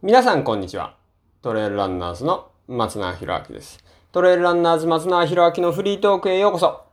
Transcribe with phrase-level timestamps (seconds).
[0.00, 0.94] 皆さんこんにちは。
[1.42, 3.82] トレイルランナーズの松永博明です。
[4.12, 6.84] トレイルランナーズ松永博明のフリートークへようこそ。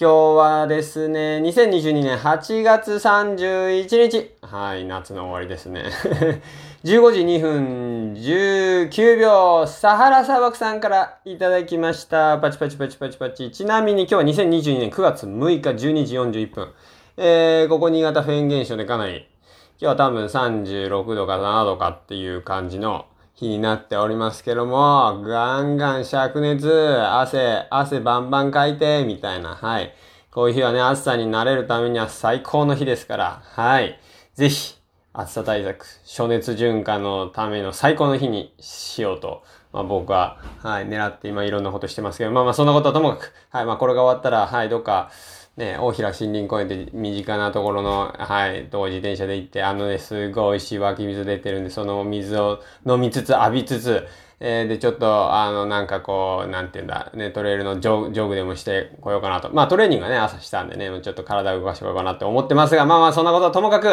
[0.00, 4.30] 今日はですね、2022年8月31日。
[4.40, 5.90] はい、夏の終わりですね。
[6.84, 12.38] 15時2分19秒、サハラ砂漠さんからいただきました。
[12.38, 13.50] パチパチパチパチパチ。
[13.50, 16.72] ちなみに今日は2022年9月6日12時41分。
[17.18, 19.28] えー、ここ新潟フェーン現象でかなり
[19.80, 26.68] 今日は多分36度か7度かっていう感じの日になっておりますけども、ガンガン灼熱、
[27.00, 29.94] 汗、汗バンバンかいて、みたいな、はい。
[30.32, 34.00] こういう日はね、暑さに慣れるためには最高の日ですから、はい。
[34.34, 34.74] ぜひ、
[35.12, 45.10] 暑さ対策、暑熱循環のための最高の日にしようと、まあ僕は、はい、狙って今いろんなことしてますけど、まあまあそんなことはともかく、はい、まあこれが終わったら、はい、どっか、
[45.58, 54.06] ね、大平森林公園で身近なところの、はい、と自転車で行って、あのね、すごい美味しい湧き水出てるんで、その水を飲みつつ、浴びつつ、
[54.38, 59.50] えー、で、ちょっと、あの、なんかこう、なんて言うんだ、ね、トレイルのジョジョグでもしてこようかなと。
[59.52, 63.88] まあ、トレーニングがね、朝したんでね、ちょっと体を動かしてこようかなって思ってますが、まあまあ、そんなことはともかく、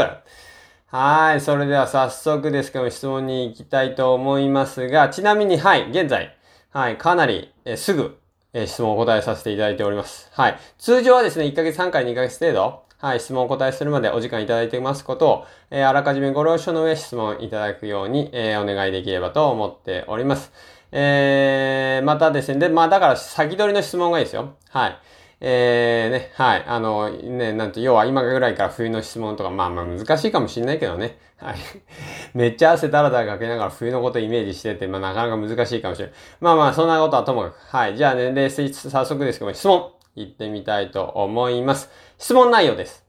[0.86, 6.38] はい、それでは早速ですけども、質問に行きたいと思いますが、ちなみに、はい、現在、
[6.70, 8.20] はい、かなり、えすぐ、
[8.58, 10.30] え質問をお答えさせていただいております。
[10.32, 10.58] はい。
[10.78, 20.54] 通常はですね、1ヶ月3回2ヶ月程度、はい、質問をお答えするまでお時間いただいていますことを、えー、あらかじめご了承の上質問いただくように、えー、お願いできればと思っております。
[20.94, 24.56] えー、またですね、で、まあだから先取りの質問がいいですよ。
[24.70, 24.98] はい。
[25.42, 26.64] えー、ね、はい。
[26.66, 31.18] あの、ね、なんと、要は今ぐらいから冬の質問とか、まあまあ難しいかもしんないけどね。
[31.38, 31.56] はい。
[32.34, 36.16] めっちゃ汗だらだらかけながら冬のことイメージしてて、まあなかなか難しいかもしれない。
[36.40, 37.58] まあまあ、そんなことはともかく。
[37.68, 37.98] はい。
[37.98, 41.90] じゃあね、で、早速ですけども、質問、行ってみたいと思います。
[42.18, 43.05] 質問内容です。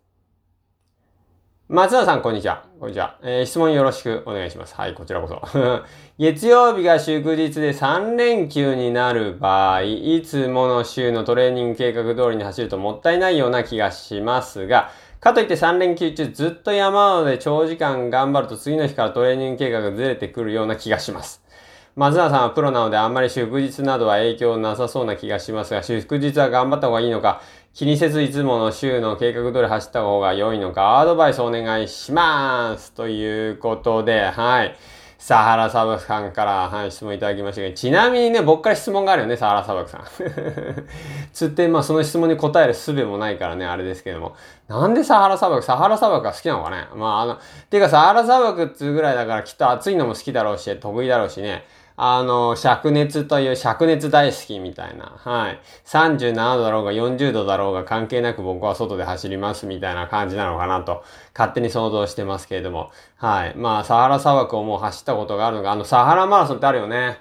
[1.68, 2.64] 松田さん、こんにちは。
[2.78, 3.18] こんにちは。
[3.24, 4.76] えー、質問よろしくお願いします。
[4.76, 5.42] はい、こちらこそ。
[6.16, 21.42] 月曜日が祝日で3連休になる場合、いつもの週のトレーニング計画通りに走るともったいないような気がしますが、かといって3連休中ずっと山で長時間頑張ると次の日からトレーニング計画がずれてくるような気がします。
[21.96, 27.40] 松田さんはプロなのであんまり祝日などは影響なさそうな気がしますが、祝日は頑張った方がいいのか、
[27.76, 34.74] 気にせずいつもの週の計画通り走った方が良いのか、アドバイスお願いしますということで、はい。
[35.18, 40.04] サハラ砂漠さんから、はい、質問いただきましたけど、ちなみにね、僕から質問があるよね、サハラ砂漠さん。
[41.34, 44.36] つって、まあその質問に答える術もないからね、あれですけども。
[44.68, 47.38] なんでサハラ砂漠サハラ砂漠が好きなのかねまああの、
[47.68, 51.66] てかサハラ砂漠っつうぐらいだからきっと暑いのも好きだろうし、得意だろうしね。
[51.98, 55.14] あの、灼熱という灼熱大好きみたいな。
[55.16, 55.60] はい。
[55.86, 61.02] 37度だろうが40度だろうが関係なく僕は外で走りますみたいな感じなのかなと、
[61.34, 62.90] 勝手に想像してますけれども。
[63.16, 63.54] はい。
[63.56, 67.18] まあ、サハラ砂漠をもう走ったことがあるのが、あの、サハラマラソンってあるよね。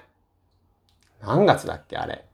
[1.22, 2.26] 何月だっけあれ。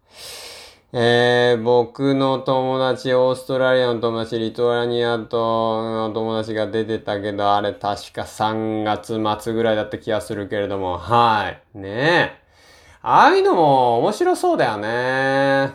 [0.94, 11.78] えー、僕の友達、オーストラリアの友達、リトアニアとの友達が出てたけど、あれ確か3月末ぐらいだった気がするけれども、はい。
[11.78, 12.42] ねえ。
[13.00, 15.75] ああいうのも面白そうだよね。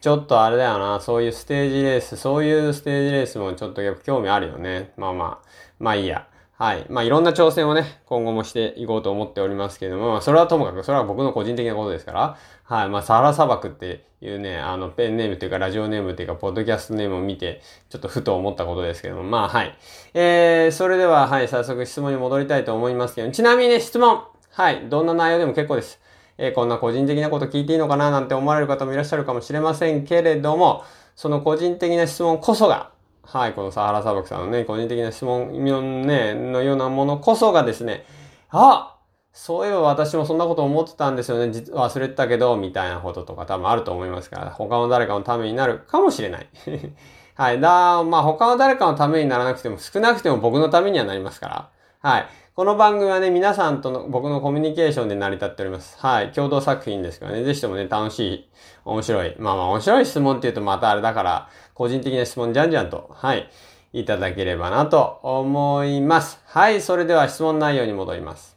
[0.00, 4.92] ちょっとあれだよな、そういうステージレース、そういうステージレースもちょっとやっぱ興味あるよね。
[4.96, 5.48] まあまあ、
[5.80, 6.28] まあいいや。
[6.62, 6.86] はい。
[6.88, 12.88] まあいろんな挑戦をね、今後もしていこうと思っておりますけれども、まそれはともかく、それは僕の個人的なことですから、はい。
[12.88, 19.76] まあサハラ砂漠っていうね、あのペンネームというかラジオネームというか、ポッドキャストネームを見て、ちょっとふと思ったことですけども、まあはい。
[20.14, 24.88] えー、それでは、はい、早速質問に戻りたいと思いますけど、ちなみにね、質問はい。
[24.88, 25.98] どんな内容でも結構です。
[26.38, 30.84] えー、こんな個人的なこと聞いていいのかななんて思われる方もいらっしゃるかもしれませんけれども、
[31.16, 32.92] その個人的な質問こそが、
[33.22, 35.64] はい、このサハラ砂漠さんのね、個人的な質問
[36.06, 38.04] ね、のようなものこそがですね、
[38.50, 38.92] あ
[39.32, 41.50] そういえば私もそんなこと思ってたんですよね。
[41.52, 46.48] 実忘れてたけど、みたいなこととか多分あると思いますから、他の誰かのためになるかもしれない。
[47.34, 47.60] はい。
[47.60, 51.68] だ、まあ他の誰かのためにならなくても、少なくても僕のためにはなりますから。
[52.00, 52.26] はい。
[52.54, 55.96] この番組はね、皆さんとの僕のコミュニケーションで成り立っております。
[55.98, 56.32] はい。
[56.32, 58.50] 共同作品ですからね、ぜひともね、楽しい、
[58.84, 59.34] 面白い。
[59.38, 61.48] まあまあ面白い質問って言うとまたあれだから、
[61.82, 63.50] 個人的な質問じゃんじゃんと、はい。
[63.92, 66.40] いただければなと思います。
[66.46, 66.80] はい。
[66.80, 68.56] それでは質問内容に戻ります。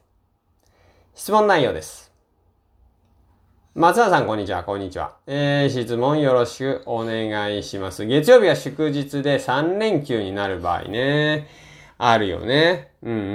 [1.15, 2.11] 質問内容です。
[3.73, 4.63] 松田さん、こんにちは。
[4.63, 5.15] こんにちは。
[5.25, 8.05] えー、質問よろしくお願いします。
[8.05, 11.47] 月曜日は祝日で3連休になる場合ね。
[11.97, 12.91] あるよね。
[13.01, 13.31] うんうんうんう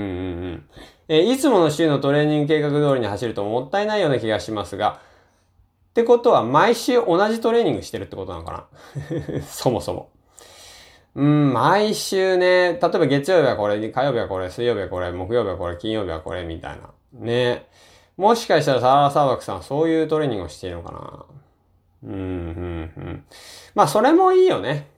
[0.52, 0.62] ん。
[1.08, 5.00] えいつもの週のトレーニング計画通りに走るともったいないような気がしますが、
[5.90, 8.68] ってことは毎週同じトレーニングしてるってことなのか
[9.32, 9.42] な？
[9.42, 10.10] そもそも。
[11.16, 16.90] うん、毎週ね、例えば月曜日はこれ、火曜日はこれ、水曜日はこれ、木曜日はこれ、金曜日はこれ、みたいな。
[17.12, 17.66] ね。
[18.16, 21.24] もしかしたらサラサーバクさん、そういうトレーニングをしているのかな？
[22.04, 23.24] うん、うん、うん。
[23.74, 24.88] まあ、それもいいよね。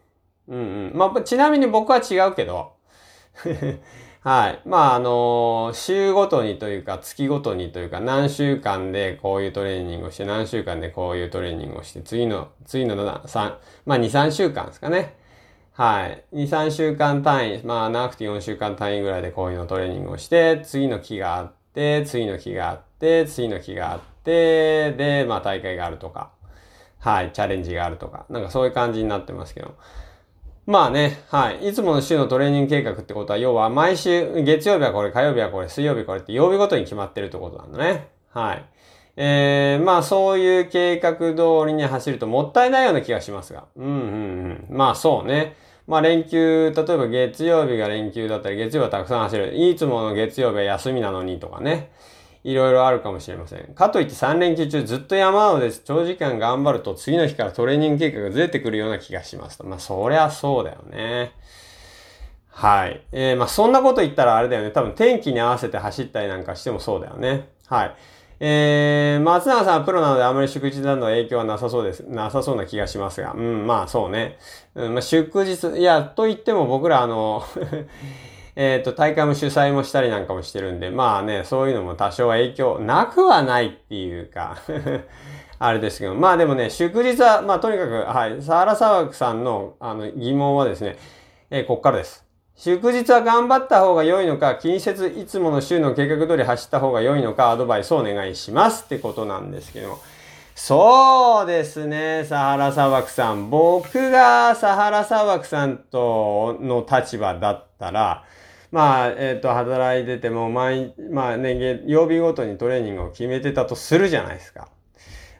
[0.48, 0.92] うん、うん。
[0.94, 2.72] まあ、ちなみに僕は違うけど。
[4.22, 4.68] はい。
[4.68, 15.16] まあ、あの週ごとにというか、月ごとにというか、何週間でこういうトレーニングをして、何週間でこういうトレーニングをして、次の、次の3、まあ2、3週間ですかね。
[15.72, 16.24] はい。
[16.32, 26.30] 2、3週間単位、まあ長くて4週間単位ぐらいでこういうのトレーニングをして、次の期があって、次の期があって、次の期があって、で、まあ大会があるとか、
[27.00, 29.74] はい、チャレンジがあるとか、なんかそういう感じになってますけど。
[30.64, 31.68] まあね、はい。
[31.68, 38.08] いつもの週のトレーニング計画ってことは、要は毎週、月曜日はこれ、火曜日はこれ、水曜日これって曜日ごとに決まってるってことなんだね。
[38.30, 38.64] はい。
[39.16, 43.64] えー、まあそういう計画通りに走るともったいないような気がしますが。
[43.76, 44.66] うんうんうん。
[44.70, 45.56] まあそうね。
[45.86, 49.54] まあ連休、例えば月曜日が連休だったり、月曜日はたくさん走る。
[49.54, 51.90] いつもの月曜日は休みなのにとかね。
[52.44, 53.74] いろいろあるかもしれません。
[53.74, 55.82] かといって3連休中ずっと山をです。
[55.84, 59.64] 長時間頑張ると次の日からトレーニング計画がずれてくるような気がしますと。
[59.64, 61.32] まあ、そりゃそうだよね。
[62.48, 63.00] はい。
[63.12, 64.70] えー、まあ、そんなこと言ったらあれだよね。
[64.70, 67.48] 多分天気に合わせて走ったりなんかしてもそうだよね。
[67.66, 67.94] はい。
[68.40, 72.00] えー、松永さんはプロなのであまり祝日などの影響はなさそうです。
[72.00, 73.32] なさそうな気がしますが。
[73.34, 74.36] うん、まあそうね。
[74.74, 77.44] うん、まあ祝日、いや、と言っても僕らあの
[78.54, 84.58] えっ、ー、と、大会も主催もしたりなんかもしてるんで、まあね、そういうのも多少は影響なくはないっていうか
[85.58, 90.96] あれですけど、まあでもね、祝日は、まあとにかく、はい、サーラサワクさんのあの疑問はですね、
[91.50, 92.26] えー、こっからです。
[92.56, 99.98] 祝日は頑張った方が良いのか、気にせずいつもの週の計画通り走った方が良いのか、アドバイスをお願いしますってことなんですけど、
[100.54, 103.48] そうですね、サハラ砂漠さん。
[103.48, 108.24] 僕がサハラ砂漠さんとの立場だったら、
[108.72, 114.68] まあ、えっ、ー、と、働いてても、毎、まあね、曜日ごとにトレーニングを決めてたとするじゃないですか。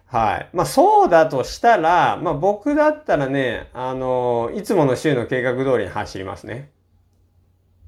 [0.07, 0.49] はい。
[0.53, 6.71] まあ、そうだとしたら、まあ、僕だったらね、あの、いつもの週の計画通りに走りますね。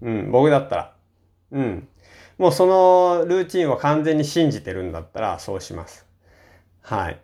[0.01, 0.95] うん、僕だったら。
[1.53, 1.89] うん。
[2.39, 6.07] もうそのルーチンを完全に信じてるんだったら、そうします。
[6.81, 7.21] はい。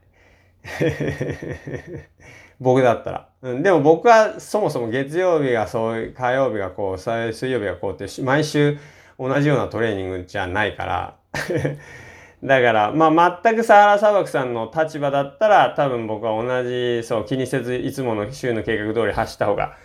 [2.60, 3.28] 僕だったら。
[3.42, 8.78] うん、でも僕はそもそも月曜日がそう、火曜日がこう、水曜日がこうって、毎週
[9.18, 11.16] 同じようなトレーニングじゃないから。
[12.44, 19.76] だから、まあ、全くサハラ砂漠さんの立場だったら、多分僕は同じ、そう、気にせず、いつもの週の計画通り走った方が、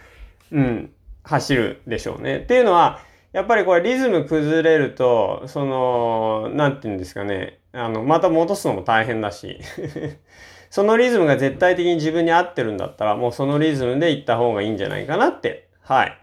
[0.52, 0.92] うん、
[1.24, 2.38] 走るでしょうね。
[2.38, 3.00] っていうのは、
[3.34, 9.60] やっぱりこれリズム崩れると、その、なんて言うんですかね、あの、また戻すのも大変だし。
[10.76, 15.70] そのリズムが絶対的に自分に合ってるんだったら、もうそのリズムで行った方がいいんじゃないかなって。
[15.80, 16.22] はい。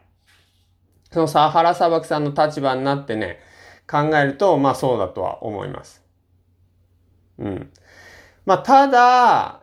[1.11, 3.39] そのサハラ砂漠さんの立場になってね、
[3.91, 6.05] 考えると、まあそうだとは思います。
[7.39, 7.73] うん。
[8.45, 9.63] まあただ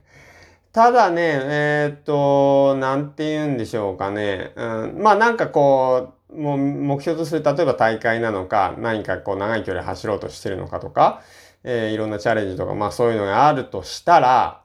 [0.72, 4.52] ただね、えー、っと、なんて言うんでしょうかね。
[4.56, 11.20] うん、まあなんかこう、もう目標とする、例えば大会なのか、何かこう長い距離走ろうとしてるのかとか、
[11.68, 14.62] えー、いろんなチャレンジとか、まあそういうのがあるとしたら、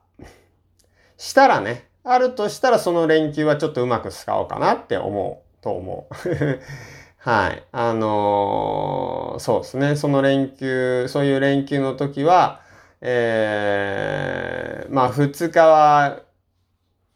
[1.18, 6.60] したらね、あるとしたらその連休はちょっとうまく使おうかなって思うと思う。
[7.18, 7.64] はい。
[7.72, 9.96] あのー、そうですね。
[9.96, 12.62] その連休、そういう連休の時は、
[13.02, 16.20] えー、まあ2日は、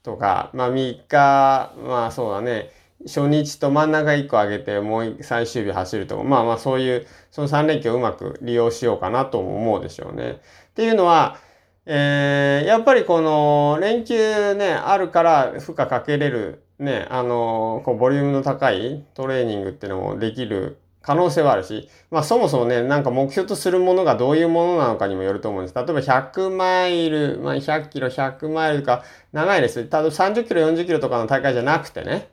[0.02, 2.72] とか、まあ3日、まあそうだね。
[3.04, 10.32] 初日と真ん中1個上げて、もう最終日走るとか、まあまあそういう、その3連休をうまく利用しようかなと思うでしょうね。
[10.32, 11.38] っていうのは、
[11.86, 25.76] えー、やっぱりこの連休ね、あるから負荷かけれる、ね、あの、こうボリュームの高いトレーニングっていうのもできる可能性はあるし、まあそもそもね、なんか目標とするものがどういうものなのかにもよると思うんです。
[25.76, 29.78] 例えば100マイル、まあ100キロ、100マイルとか、長いです。
[29.78, 32.30] 例えば30キロ、40キロとかの大会じゃなくてね、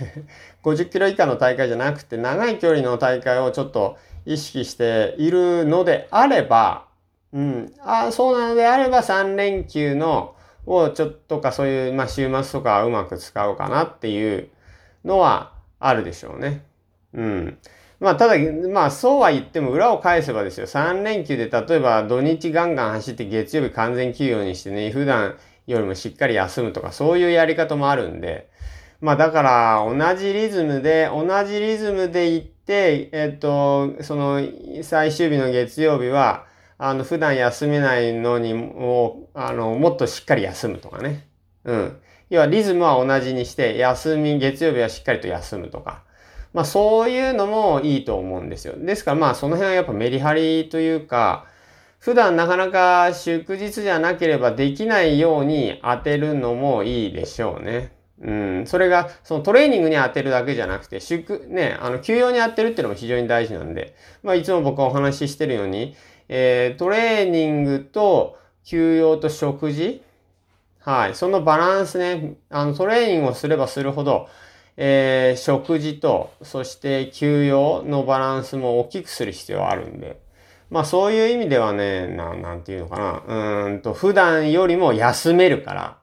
[0.62, 6.86] 50キロ以下の大会じゃなくて、長い距離の大会をちょっと意識しているのであれば、
[7.32, 10.34] うん、あそうなのであれば3連休の
[10.66, 14.48] をちょっとかそういう、まあ、週末とかうまく使おうかなっていう
[15.04, 16.64] のはあるでしょうね。
[17.14, 17.58] うん。
[17.98, 18.34] まあ、ただ、
[18.68, 20.66] まあ、そうは言っても裏を返せばですよ。
[20.66, 28.50] 3連休で例えば土日ガンガン走って月曜日完全休養にしてね、普段よりもしっかり休むとかそういうやり方もあるんで、
[29.02, 34.40] まあだから同じリズムで、同じリズムで行って、えっと、その
[34.84, 36.46] 最終日の月曜日は、
[36.78, 41.26] あの、普段休めないのにもう、あの、もっとしっかり休むとかね。
[41.64, 41.98] うん。
[42.30, 46.04] 要はリズムは同じにして、休み、月曜日はしっかりと休むとか。
[46.52, 48.74] まあそういうのもいいと思うんですよ。
[48.76, 51.46] ですからまあその辺はやっぱメリハリというか、
[51.98, 58.01] 普段なかなか祝日じゃなければできないように当てるのもいいでしょうね。
[58.22, 58.66] うん。
[58.66, 65.96] それが、そのトレーニングに当てるだけじゃなくて、祝、ね、あの、休養に当てるっていうのも非常に大事なんで、まあいつも僕はお話ししてるように、
[66.28, 70.02] えー、トレーニングと休養と食事
[70.80, 71.14] はい。
[71.14, 74.28] そのバランスね、あの、トレーニングをすればするほど、
[74.76, 80.20] えー、食事と、そして休養のバランスも大きくする必要はあるんで。
[80.70, 83.66] まあそういう意味ではね、ななんていうのかな。
[83.66, 85.96] うんと、普段よりも休めるから。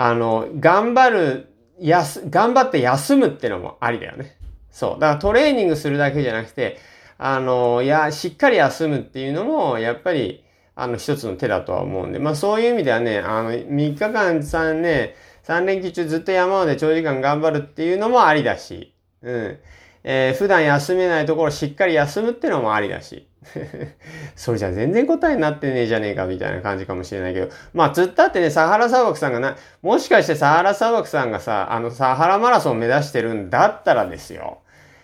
[0.00, 4.36] あの、頑張る、やす、頑張って休むってのもありだよね。
[4.70, 5.00] そう。
[5.00, 6.78] だからトレーニングするだけじゃなくて、
[7.18, 10.44] あの、や、しっかり休むっていうのも、やっぱり、
[10.76, 19.58] あの、一つの手だとは思うんで、まあそういう意味ではね、あの、3日間さんね、3連休中ずっと山で長時間頑張るっていうのもありだし、うん。
[20.10, 23.28] えー、普段休めないところしっかり休むってのもありだし。
[24.36, 27.48] それじゃ全然答えになってねえじゃねえかみたいな感じかもしれないけど。
[27.74, 34.60] まあ、つったってね、サハラ砂漠さんがな、もしかしてサハラ砂漠さんがさ、あの、サハラマラソンを目指してるんだったらですよ。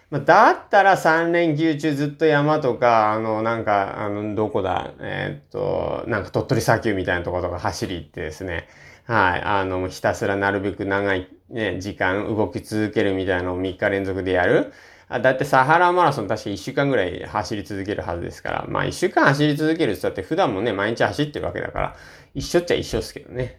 [0.09, 8.69] まあ、だったら3連休中ずっと山とか、あの、なんか、あの、どこだ、えー、っと、なんか鳥取砂丘みたいなところとか走り行ってですね、
[9.05, 14.73] はい、あの、ひたすらなるべく長い、ね、時間動き続けるみたいなのを3日連続でやる。
[15.09, 21.97] だってサハラマラソン確か1週間ぐらい走り続けるはずですから、まあ1週間走り続けるって言って普段もね、毎日走ってるわけだから、
[22.35, 23.59] 一緒っちゃ一緒ですけどね。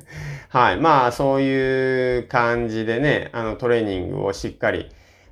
[0.48, 0.76] はい。
[0.78, 4.90] まあそういう感じでね、あのトレーニングをしっかり、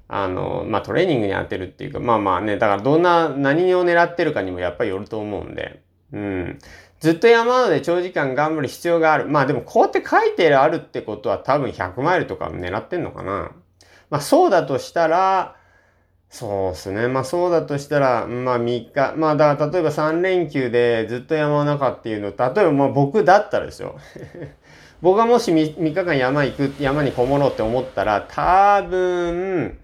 [0.08, 5.80] あの、まあトレーニングに当てるっていうか、まあまあね、だからどんな、何を狙ってるかにもやっぱりよると思うんで、
[6.12, 6.58] うん。
[7.00, 9.26] ずっと山まで長時間頑張る必要がある。
[9.26, 13.52] まあでもこうやって書いてあるってことは多分100マイルとか狙ってんのかな。
[14.10, 15.56] まあそうだとしたら、
[16.28, 17.08] そうですね。
[17.08, 23.96] まあそうだとしたら、まあ3日、まあだから例えば3連休でずっと山の中っていうの、例えばまあ僕だったらですよ。
[25.02, 29.78] 僕がもし 3, 3日間山行く、山にこもろうって思ったら、多分、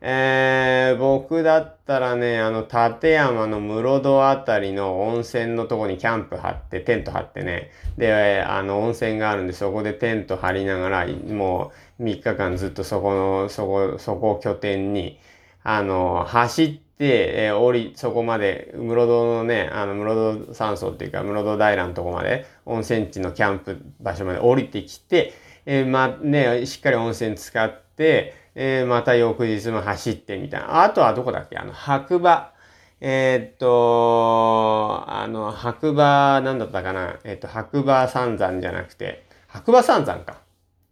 [0.00, 15.18] えー、僕だったらね、あの、立山の室戸あたりの温泉のとこにキャンプ張って、テント張ってね、で、あの、温泉があるんで、そこでテント張りながら、もう3日間ずっとそこの、そこ、そこを拠点に、
[15.62, 25.32] あの、走って、えー、降り、そこまで、室戸のね、あの、室戸山荘っていうか、室戸平のとこまで、温泉地のキャンプ場所まで降りてきて、
[25.66, 30.82] えー、まあね、しっかり温泉使って、えー、また翌日も走ってみたいな。
[30.82, 31.56] あとはどこだっけ？
[31.58, 32.52] あの、白馬。
[33.00, 37.18] えー、っと、あの、白馬、なんだったかな？
[37.22, 40.38] えー、っと、白馬三山じゃなくて、白馬三山か。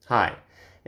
[0.06, 0.36] はい。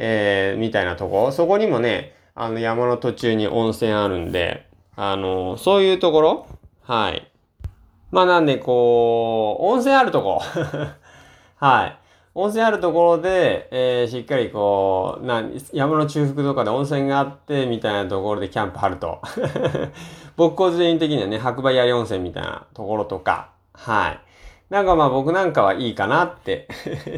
[0.00, 1.32] えー、みたいなとこ。
[1.32, 6.46] そこにもね、あの、山の途中に温泉あるんで、あの、そういうところ
[6.84, 7.30] はい。
[8.12, 10.40] まあなんで、こう、温泉あるとこ。
[11.56, 11.98] はい。
[12.34, 19.20] 温泉あるところで、えー、しっかりこう、な、山の中腹とかで温泉があって、みたいなところでキャンプ張ると。
[20.36, 24.20] 僕個人的にはね、白馬槍温泉みたいなところとか、はい。
[24.70, 26.68] なんかまあ僕なんかはいいかなって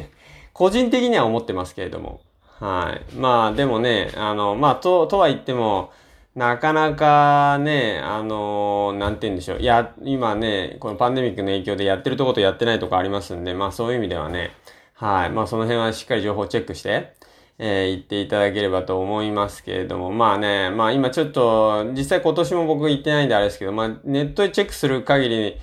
[0.54, 2.20] 個人的には思ってますけれども。
[2.60, 3.14] はい。
[3.14, 5.92] まあでもね、あの、まあと、とは言っても、
[6.34, 9.60] なかなかね、あのなんて言うんでしょう。
[9.60, 14.52] いや、今ね、このパンデミックの影響でやってるとことやってないとこありますんで、まあそういう意味ではね、
[14.94, 15.30] はい。
[15.30, 17.14] まあその辺はしっかり情報チェックして、
[17.58, 25.56] えー、言っていただければと思いますけれども、まあね、まあ今ちょっと、実際今年も僕行ってないんであれですけど、まあネットでチェックする限り、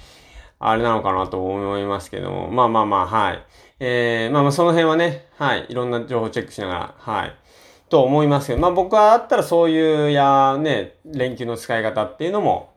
[0.60, 3.44] あれなのかなと思いますけども、まあまあまあ、はい。
[3.79, 5.65] えー、まあまあその辺はね、はい。
[5.69, 7.36] いろんな情報チェックしながら、はい。
[7.89, 12.74] と思いますけど、まあ僕はあったらそういうやね、連休の使い方っていうのも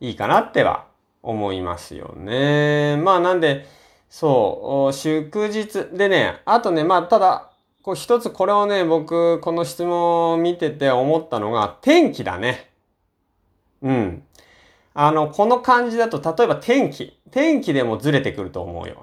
[0.00, 0.86] いいかなっては
[1.22, 2.96] 思いますよね。
[2.96, 3.66] まあなんで、
[4.12, 5.86] そう、祝日。
[5.96, 7.50] でね、あとね、まあ、ただ、
[7.82, 12.70] こう一つこれをね、僕、この質問を見てて思ったのが、天気だね。
[13.80, 14.22] うん。
[14.94, 17.18] あの、この感じだと、例えば天気。
[17.30, 19.02] 天気でもずれてくると思うよ。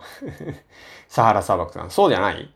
[1.10, 1.90] サハラ砂漠さん。
[1.90, 2.54] そうじゃない？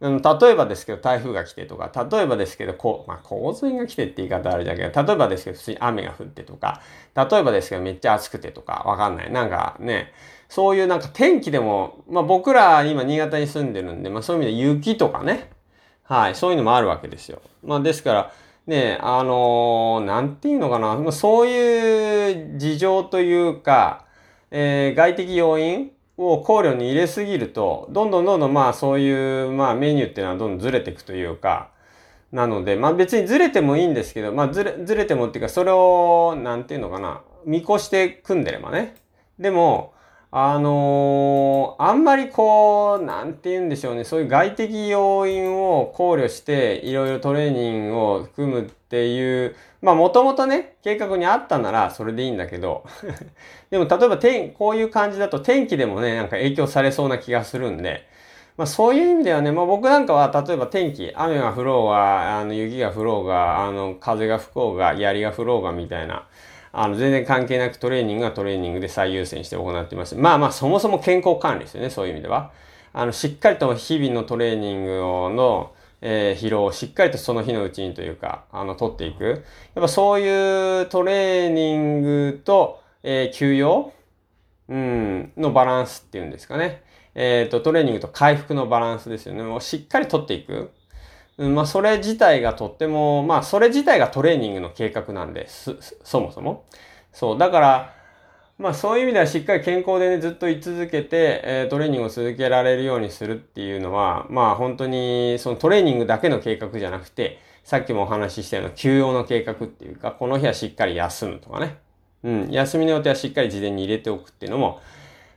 [0.00, 6.82] うん、例えばですけど、台風が来てとか、例えばですけど、こう、まあ、洪水が来てって言い方あるじゃんけど、例えばですけど、普通に雨が降ってとか、
[7.14, 9.32] 例えばですけど、めっちゃ暑くてとか、わかんない。
[9.32, 10.12] なんかね、
[10.48, 15.50] そういうなんか天気でも、まあ僕ら今新潟に住んでるんで、まあそういう意味で雪とかね、
[16.02, 17.40] はい、そういうのもあるわけですよ。
[17.62, 18.32] まあですから、
[18.66, 24.06] ね、あのー、なんていうのかな、そういう事情というか、
[24.50, 31.70] えー、外的要因を考慮に入れすぎると、どんどんどんどんまあそういうまあメニューっていうのはどんどんずれていくというか、
[32.32, 38.96] なので、まあ別にずれてもいいんですけど、まあずれ、ずれてもっていうか、それを、なんていうのかな、見越して組んでればね。
[39.38, 39.93] でも、
[40.36, 52.84] あのー、あんまりこう、なんて言うんでしょうね、そういう外的要因を考慮して、いろいろトレーニングを組むっていう、まあもともとね、計画にあったならそれでいいんだけど、
[53.70, 58.04] でも例えば天、こういう感じだと天気でもね、なんか影響されそうな気がするんで、
[58.56, 66.26] まあそういう意味ではね、まあ僕なんかは例えば天気、雨が降ろうが、あの雪が降ろうが、あの風が吹こうが、槍が降ろうがみたいな、
[66.76, 70.16] あの、全然関係なくトレーニングはトレーニングで最優先して行っています。
[70.16, 72.50] まあまあ、そもそも健康管理ですよね、そういう意味では。
[72.92, 74.90] あの、しっかりと日々のトレーニング
[75.34, 79.24] の、えー、疲労をしっかりとその日のうちにというか、あの、取っていく。
[79.24, 79.42] やっ
[79.76, 83.92] ぱそういうトレーニングと、えー、休養？
[84.68, 86.82] うん、のバランスっていうんですかね。
[87.14, 89.42] えっ、ー、と、トレーニングと回復のバランスですよね。
[89.42, 90.70] もうしっかり取っていく。
[91.36, 95.76] まあ、それ自体がとっても、まあ、それ自体がトレーニングの計画なんです。
[96.04, 96.64] そもそも。
[97.12, 97.38] そう。
[97.38, 97.94] だから、
[98.56, 111.78] まあ、そういう意味ではしっかり健康でね、ずっと居続けて、えー、トレーニングを続けられるようにするっていうのは、まあ、本当に、そのトレーニングだけの計画じゃなくて、さっきもお話ししたような休養の計画っていうか、この日はしっかり休むとかね。
[112.22, 112.50] うん。
[112.50, 114.80] 休みの予定はしっかり事前に入れておくっていうのも、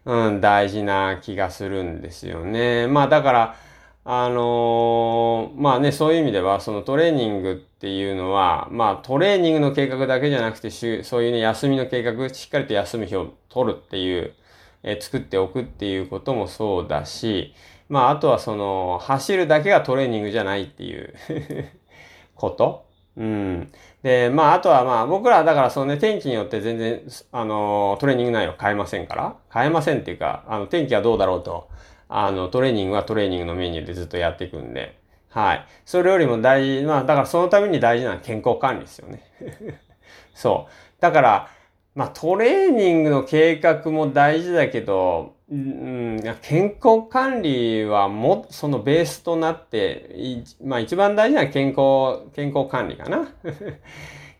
[0.05, 2.85] うん、大事な気がするんですよね。
[2.87, 3.55] まあ、だから、
[4.09, 14.33] あのー、まあね、そういう意味では、そのトレーニングっていうのは、まあトレーニングの計画だけじゃなくて、そういうね、休みの計画、しっかりと休む日を取るっていう、
[14.83, 17.53] えー、作っておくっていうこともそうだし、
[17.89, 21.13] まああとはその、走るだけがトレーニングじゃないっていう
[22.33, 22.85] こと。
[23.17, 23.71] うん。
[24.03, 27.01] で、まあ、あとはまあ、僕らだからそのね、天気によって全然、
[27.33, 31.67] あの、トレーニング内容変えませんから、変えませんっていうか、あの、天気はどうだろうと、
[32.09, 34.97] あの、トレーニングはトレーニングのメニューでずっとやっていくんで、
[35.29, 35.65] はい。
[35.85, 39.23] それよりも大事、まあ、だからそのために大事なのは健康管理ですよね。
[40.33, 41.01] そう。
[41.01, 41.49] だから、
[41.95, 53.29] まあ、トレーニングの計画も大事だけど、うん、健康管理はも、そのベースとなって、まあ一番大事な健康、健康管理かな。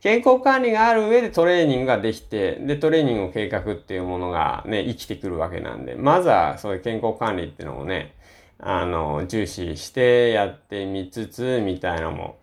[0.02, 8.14] 健康管理がある上でトレーニングができて、で、トレーニングを計画っていうものがね、生きてくるわけなんで、まずはそういう健康管理っていうのをね、
[8.60, 12.38] あの、重視してやってみつつ、みたいなのも、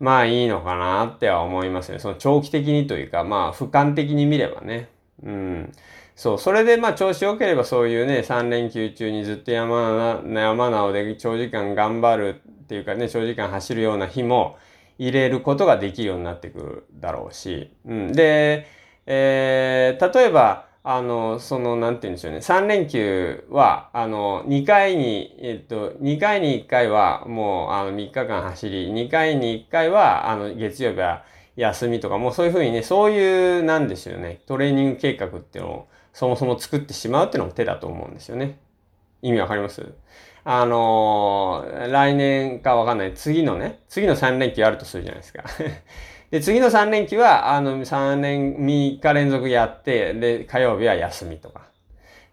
[0.00, 1.98] まあいいのかなっては思いますね。
[1.98, 4.88] その長期的にというか、まあ俯瞰的に見ればね。
[5.22, 5.72] うん。
[6.16, 6.38] そう。
[6.38, 14.58] それでまあ調子良ければそういうね、3連休中にずっと山な、山なおで長時間頑張るっていうかね、長時間走るような日も、
[14.98, 18.66] 入れることができるようになってくるだろうし、うん、で、
[19.06, 22.38] えー、例えば、あの、その、なんて言うんでしょうね。
[22.38, 31.24] 3連休は、あの、2回に、えっと、2回に1回は、もう、あの、3日間走り、2回に1回は、あの、月曜日は
[31.56, 34.40] 休みとか、もうそういうふうにね、そういう、なんでしょうね。
[34.46, 38.58] トレーニング計画っていうのを、そもそも作ってしまうっていうのも手だと思うんですよね。
[39.24, 39.82] 意味わかります？
[40.44, 43.14] あのー、来年かわかんない。
[43.14, 45.42] 次のね、次の3連休あるとするじゃないですか。
[46.30, 51.62] で、次の3連休は、あの、3年、3日連続やって、で、火曜日は休みとか。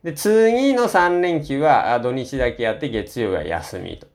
[0.03, 4.11] で、次の3連休は、土日だけやって、月曜日は休みとか。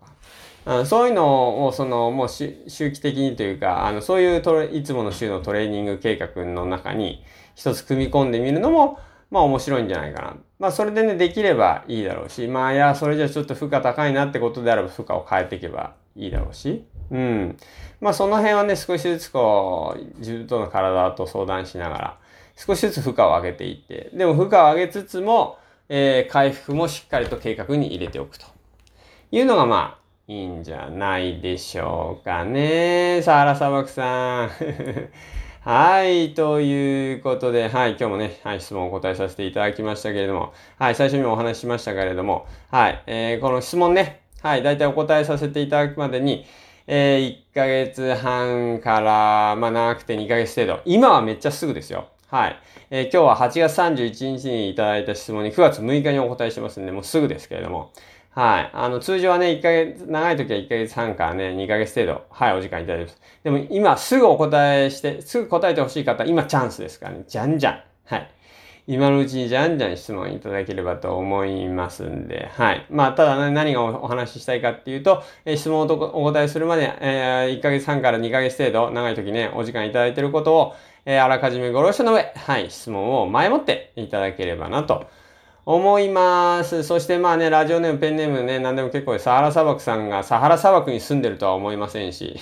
[0.67, 2.53] あそういうのを、その、もう周
[2.93, 8.99] 期的にというか、あの、そういうトレ、いつもの週のトレーニング計画の中に、一つ組み込んでみるのも、
[9.31, 10.37] まあ面白いんじゃないかな。
[10.59, 16.85] まあそれでね、できればいいだろうし、まあいや、それじゃちょっと負荷高いなってことであれば負荷を変えていけばいいだろうし。
[17.11, 17.57] うん。
[18.01, 22.19] まあその辺はね、少しずつこう、自分との体と相談しながら、
[22.57, 25.59] 少しずつ負荷を上げていって、でも負荷を上げつつも、
[25.89, 28.47] えー、回復もしっかりと計画に入れておくと
[29.31, 33.21] いうのがまあ、いいんじゃないでしょうかね。
[33.23, 34.51] サーラ砂漠さん。
[35.69, 46.45] はい、ということで、はい、今日もね、はい、質問をお答えさせていただきましたけれども、はい、最初にもお話ししましたけれども、はい、えー、この質問ね、はい、だいたいお答えさせていただくまでに、
[46.87, 50.83] えー、1ヶ月半から、まあ、長くて2ヶ月程度。
[50.85, 52.11] 今はめっちゃすぐですよ。
[52.29, 52.61] はい。
[52.91, 57.91] えー、今日は8月31日にいただいた質問に9月6日にお答えしてますんで、もうすぐですけれども。
[58.37, 58.71] はい。
[58.75, 63.19] あの、通常はね、1ヶ月、長い時は1ヶ月半からね、2ヶ月程度、はい、お時間いただきます。
[63.43, 67.81] でも今すぐお答えして、すぐ答えてほしい方、今チャンスですからね、じゃんじゃん。
[68.05, 68.31] はい。
[68.87, 72.87] 今のうちにじゃんじゃん質問いただければと思いますんで、はい。
[72.91, 85.07] まあ、ただね、何がお話ししたいかっていうと、え質問をお答えするまで、えー、1ヶ月半から2ヶ月程度、長い時ね、お時間いただいていることを、えー、あらかじめご了承の上、はい、質問を前もっていただければなと
[85.67, 86.85] 思います。
[86.85, 92.37] そしてまあね、ラジオネーム、ペンネームね、何でも結構で、サハラ砂漠さんがサハラ砂漠に住んでるとは思いませんし、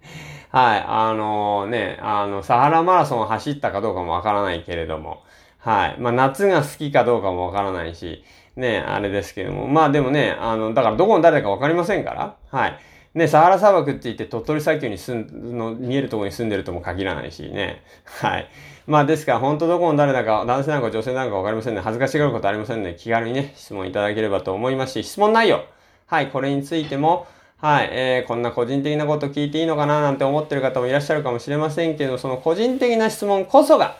[0.52, 5.22] はい、あのー、ね、あの、サハラマラソンを走ったかどうかもわからないけれども、
[5.58, 8.22] はい、まあ夏が好きかどうかもわからないし、
[8.56, 12.78] ね、あれですけども、まあでもね、あの、だからどこの誰だかわかりませんから、はい。
[13.14, 17.82] ね、サハラ砂漠って言って鳥取砂丘に住ん、の見えるところに住んでるとも限らないしね。
[18.04, 18.48] はい。
[18.86, 21.80] まあですから、本当どこの誰だか、男性なのか女性なのかわかりませんね。
[21.80, 25.64] 恥ずかしがることありませんので、気軽にね、質問いただければと思いますし、質問内容。
[26.06, 27.26] はい、これについても、
[27.58, 33.96] はい、えー、こんな個人的なこと聞いていいのかななんて思ってる方もいらっしゃるかもしれませんけど、その個人的な質問こそが、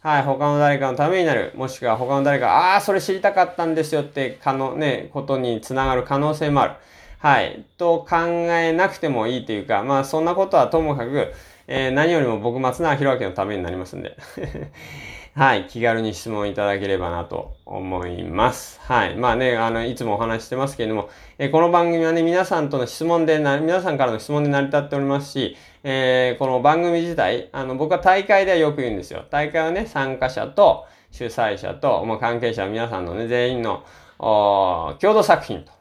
[0.00, 1.52] はい、他の誰かのためになる。
[1.54, 6.72] もしくは他の誰か、ああ、それ知りたかったんですよって、可能、ね、ことにつながる可能性もある。
[7.18, 11.32] はい、と考えなくてもいいというか、まあそんなことはともかく、
[11.70, 14.16] えー、何よりも僕、松永弘明のためになりますんで。
[15.36, 18.80] はい、気軽に質問いただければなと思います。
[18.82, 19.14] はい。
[19.16, 29.24] まあね、あの、いつもお話してますけれども、えー、この番組はね、皆さんとの質問でな、皆さんからの質問で成り立っておりますし、えー、この番組自体、あの、僕は大会ではよく言うんですよ。
[29.30, 33.84] 大会はね、参加者と主催者と、まあ、関係者皆さんのね、全員の、
[34.18, 35.78] お共同作品と。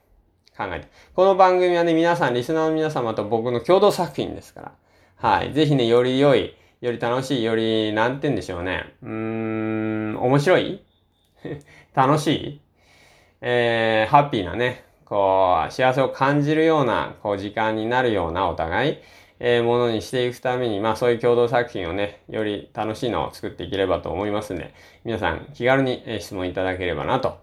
[0.57, 0.87] 考えて。
[1.13, 4.71] この番組はね、皆さん、リスナーの皆様と僕の共同作品ですから。
[5.17, 5.53] はい。
[5.53, 8.93] ぜひね、より良い、より楽しい、より、なんて言うんでしょうね。
[9.01, 10.83] うーん、面白い？
[11.95, 12.61] 楽しい？
[13.41, 18.97] えー、ハッピーなね、こう、幸せを感じるような、こう、時間になるようなお互い、
[19.39, 27.37] えー、ものにしていくために、まあそういう共同作品をね、より楽しいのを作っていければと思いますんで、皆さん気軽にえ質問いただければなと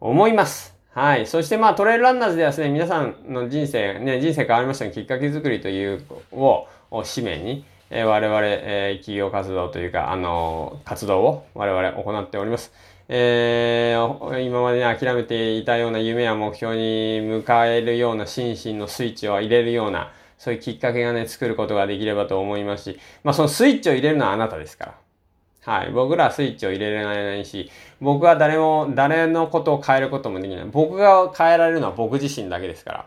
[0.00, 0.76] 思います。
[0.92, 1.26] はい。
[1.26, 6.66] そしてまあトレイルランナーズではですね、皆さんの人生、ね、人生変わりましたのきっかけ作りという、を
[7.04, 12.72] 使命に、え、我々、え、企業活動というか、あの、活動を我々行っております。
[13.08, 24.94] えー、今までね、諦めていたような夢や目標に迎えるような心身のスイッチを入れるような、そういうきっかけがね、作ることができればと思いますし、まあそのスイッチを入れるのはあなたですから。
[25.62, 25.90] はい。
[25.90, 30.64] 僕らはスイッチを入れられないし、僕は誰も、誰のことを変えることもできない。
[30.66, 33.06] 僕が変えられるのは僕自身だけですから。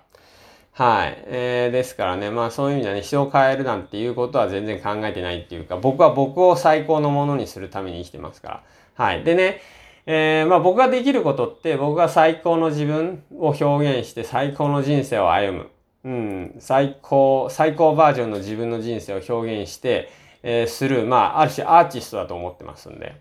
[0.73, 1.23] はい。
[1.27, 8.63] えー、ですからね、まあそういう意味ではね、人を変えるなんていうことは全然考えてないっていうか、僕は僕を最高のものにするために生きてますから。
[9.05, 9.23] はい。
[9.23, 9.61] でね、
[10.07, 15.69] えー、まあ僕ができることって、僕が最高の自分を表現して最高の人生を歩む。
[16.05, 16.55] うん。
[16.57, 20.09] 最高、最高バージョンの自分の人生を表現して、
[20.41, 23.15] えー、する、まあ、ある種アーティストだと思ってますんで。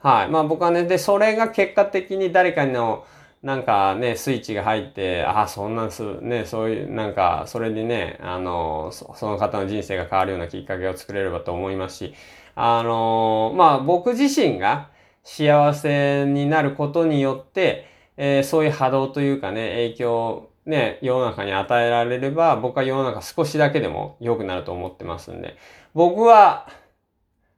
[0.00, 0.28] はい。
[0.28, 3.04] まあ僕はね、で、それが結果的に誰かの、
[3.44, 12.14] なんかね、スイッチが入って、ああ、そんなんす、ね、そういう、なんか、それでね、あの、その方の人生が変わるようなきっかけを作れればと思いますし、
[12.54, 14.88] あの、まあ僕自身が
[15.24, 25.58] 幸せになることによって、えー、そういう波動というかね、影響ね、世の中に与えられれば、僕は世の中少しだけでも良くなると思ってますんで、
[25.92, 26.66] 僕は、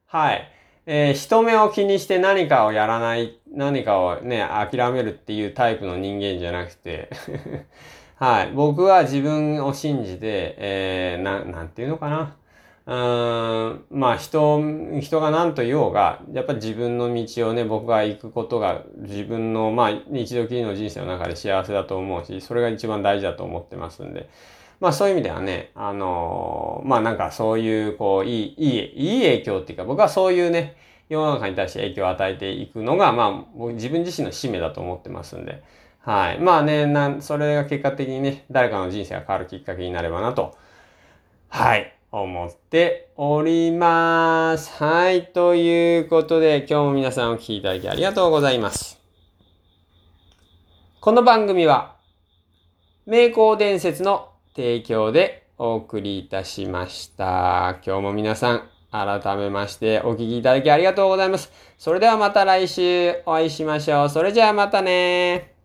[0.07, 0.51] はい、
[0.87, 7.11] えー、人目を気にして何かをやらない、何かをね、諦めるっていうタイプの人間じゃなくて
[8.17, 12.37] はい、僕は自分を信じて、えー、ななんていうのかな。
[12.87, 24.29] うーん、まあ人、人が何と言おうが、やっぱり自分の道をね、僕が行くことが自分の、まあ一度きりの人生の中で幸せだと思うし、それが一番大事だと思ってますんで。
[24.81, 30.77] まあそういう意味ではね、あのー、まあなんかそういう、こう、いい、いい、いい影響っていうか、僕はそういうね、
[31.09, 35.63] 世の中に対して影響を与えていくのが、まあ、自分自身の使命だと思ってますんで。
[36.01, 36.39] はい。
[36.39, 40.57] まあね、なん、それが結果的にね、誰かの人生が変わるきっかけになればなと。
[41.49, 41.93] はい。
[42.13, 44.83] 思っております。
[44.83, 45.27] はい。
[45.27, 49.01] ということで、今日も皆さんお聴きいただきありがとうございます。
[51.01, 51.97] この番組は、
[53.05, 57.79] 名工伝説の提供でお送りいたしました。
[57.85, 61.53] 今日も皆さん、改めましてお聴きいただきありがとうございます。
[61.77, 64.09] それではまた来週お会いしましょう。
[64.09, 65.56] それじゃあまたね